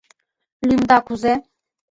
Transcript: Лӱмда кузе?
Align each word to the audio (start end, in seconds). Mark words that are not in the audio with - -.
Лӱмда 0.67 0.97
кузе? 1.07 1.33